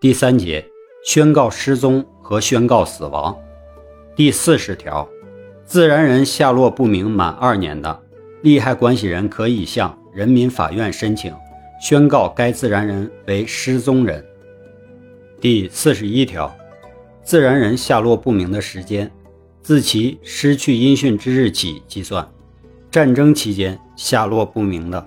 [0.00, 0.64] 第三节，
[1.04, 3.36] 宣告失踪和宣告死亡。
[4.14, 5.08] 第四十条，
[5.64, 8.00] 自然人下落不明满二年的，
[8.42, 11.34] 利害关系人可以向人民法院申请
[11.82, 14.24] 宣告该自然人为失踪人。
[15.40, 16.56] 第四十一条，
[17.24, 19.10] 自然人下落不明的时间，
[19.62, 22.24] 自其失去音讯之日起计算。
[22.88, 25.04] 战争期间下落不明的，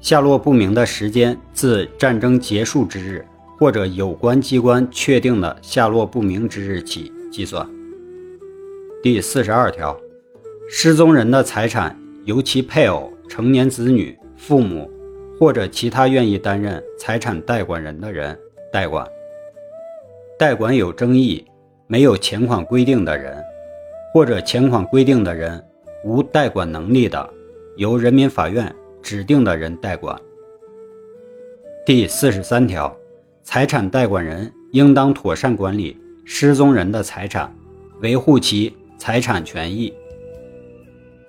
[0.00, 3.26] 下落不明的时间自战争结束之日。
[3.58, 7.66] 或者有关机关确定的下落不明之日起计算。
[9.02, 9.96] 第四十二条，
[10.68, 14.90] 失踪人的财产由其配偶、成年子女、父母
[15.38, 18.38] 或者其他愿意担任财产代管人的人
[18.72, 19.06] 代管。
[20.38, 21.44] 代管有争议、
[21.86, 23.40] 没有钱款规定的人，
[24.12, 25.64] 或者钱款规定的人
[26.04, 27.30] 无代管能力的，
[27.76, 30.20] 由人民法院指定的人代管。
[31.86, 32.94] 第四十三条。
[33.44, 37.54] 财产代管人应当妥善管理失踪人的财产，
[38.00, 39.92] 维护其财产权益。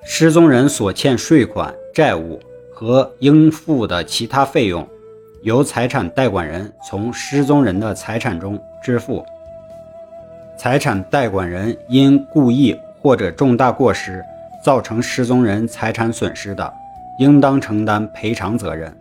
[0.05, 2.39] 失踪人所欠税款、债务
[2.73, 4.87] 和应付的其他费用，
[5.43, 9.23] 由财产代管人从失踪人的财产中支付。
[10.57, 14.23] 财产代管人因故意或者重大过失
[14.63, 16.73] 造成失踪人财产损失的，
[17.19, 18.91] 应当承担赔偿责任。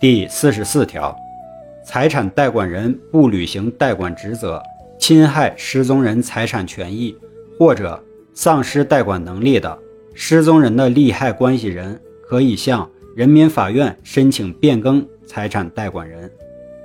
[0.00, 1.14] 第四十四条。
[1.86, 4.60] 财产代管人不履行代管职责，
[4.98, 7.16] 侵害失踪人财产权益，
[7.56, 8.02] 或者
[8.34, 9.78] 丧失代管能力的，
[10.12, 11.98] 失踪人的利害关系人
[12.28, 16.28] 可以向人民法院申请变更财产代管人。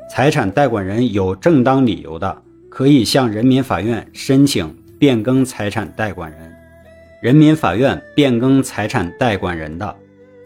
[0.07, 6.39] 财产代管人有正当理由的，可以向人民法院申请变更财产代管人。
[7.23, 9.95] 人民法院变更财产代管人的，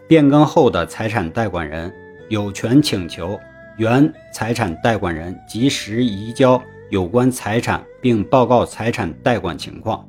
[0.08, 1.92] 变更后的财产代管人
[2.30, 3.38] 有权请求。
[3.76, 10.02] 原财产代管人及时移交有关财产，并报告财产代管情况。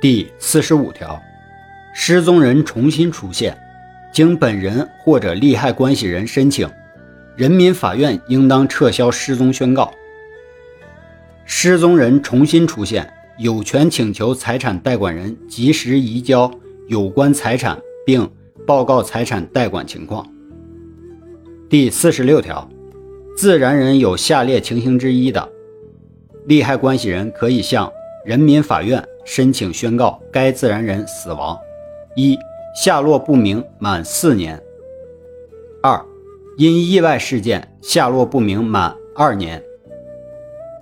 [0.00, 1.20] 第四十五条，
[1.94, 3.54] 失踪人重新出现，
[4.10, 6.66] 经本人或者利害关系人申请，
[7.36, 9.92] 人民法院应当撤销失踪宣告。
[11.44, 16.50] 失踪人重新出现，有权请求财产代管人及时移交
[16.88, 18.30] 有关财产，并
[18.66, 20.26] 报告财产代管情况。
[21.68, 22.68] 第四十六条，
[23.36, 25.48] 自然人有下列情形之一的，
[26.44, 27.92] 利害关系人可以向
[28.24, 31.58] 人民法院申请宣告该自然人死亡：
[32.14, 32.38] 一、
[32.80, 34.56] 下落不明满四年；
[35.82, 36.00] 二、
[36.56, 39.60] 因意外事件下落不明满二年；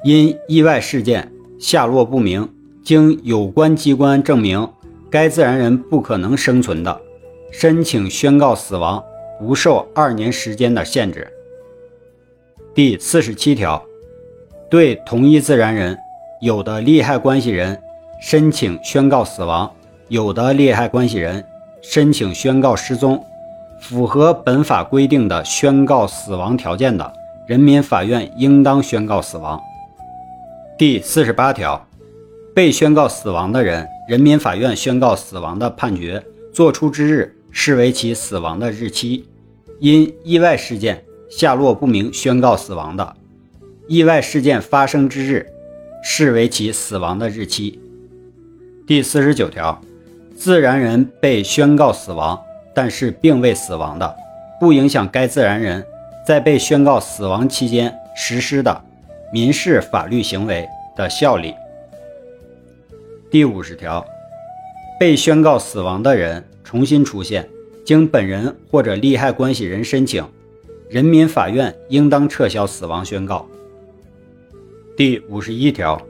[0.04, 2.46] 因意外事件下落不明，
[2.82, 4.68] 经有关机关证明
[5.08, 7.00] 该自然人不可能生存的，
[7.50, 9.02] 申请宣告死亡。
[9.38, 11.26] 不受二年时间的限制。
[12.74, 13.82] 第四十七条，
[14.68, 15.96] 对同一自然人，
[16.40, 17.80] 有的利害关系人
[18.20, 19.72] 申请宣告死亡，
[20.08, 21.44] 有的利害关系人
[21.82, 23.22] 申请宣告失踪，
[23.80, 27.12] 符合本法规定的宣告死亡条件的，
[27.46, 29.60] 人民法院应当宣告死亡。
[30.76, 31.86] 第四十八条，
[32.54, 36.20] 被宣告死亡的人，人民法院宣告死亡的判决
[36.52, 37.36] 作出之日。
[37.56, 39.28] 视为其死亡的日期，
[39.78, 43.16] 因意外事件下落不明宣告死亡的，
[43.86, 45.46] 意外事件发生之日，
[46.02, 47.80] 视为其死亡的日期。
[48.88, 49.80] 第四十九条，
[50.36, 52.38] 自然人被宣告死亡，
[52.74, 54.16] 但是并未死亡的，
[54.58, 55.86] 不影响该自然人
[56.26, 58.82] 在被宣告死亡期间实施的
[59.32, 61.54] 民事法律行为的效力。
[63.30, 64.04] 第五十条，
[64.98, 66.44] 被宣告死亡的人。
[66.64, 67.48] 重新出现，
[67.84, 70.26] 经本人或者利害关系人申请，
[70.88, 73.46] 人民法院应当撤销死亡宣告。
[74.96, 76.00] 第五十一条，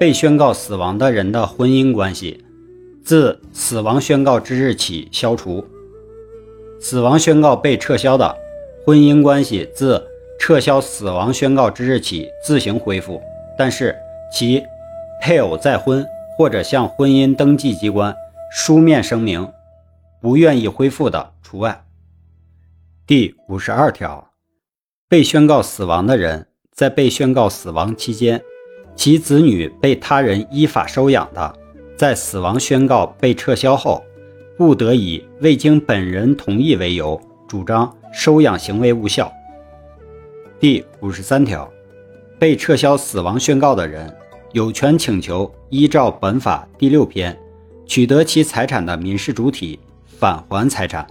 [0.00, 2.42] 被宣告死亡的人的婚姻关系，
[3.04, 5.64] 自死亡宣告之日起消除；
[6.80, 8.36] 死亡宣告被撤销的，
[8.84, 10.02] 婚姻关系自
[10.38, 13.20] 撤销死亡宣告之日起自行恢复，
[13.58, 13.94] 但是
[14.32, 14.62] 其
[15.20, 16.06] 配偶再婚
[16.36, 18.14] 或者向婚姻登记机关
[18.50, 19.48] 书面声明。
[20.20, 21.84] 不愿意恢复的除外。
[23.06, 24.32] 第五十二条，
[25.08, 28.42] 被宣告死亡的人，在被宣告死亡期间，
[28.96, 31.58] 其子女被他人依法收养的，
[31.96, 34.02] 在死亡宣告被撤销后，
[34.56, 39.32] 不得以未经本人同意为由主张收养行为无效。
[40.58, 41.70] 第五十三条，
[42.38, 44.12] 被撤销死亡宣告的人，
[44.52, 47.38] 有权请求依照本法第六篇
[47.86, 49.78] 取得其财产的民事主体。
[50.18, 51.06] 返还财产，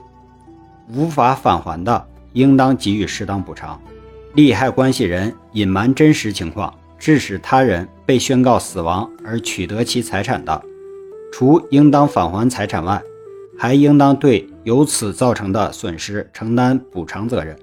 [0.92, 3.80] 无法返还的，应当给予适当补偿。
[4.34, 10.60] 利害关系人隐瞒真实情况，致使他人被宣告死亡而取得其财产的，
[11.32, 13.00] 除应当返还财产外，
[13.56, 17.56] 还应当对由此造成的损失承担补偿责任。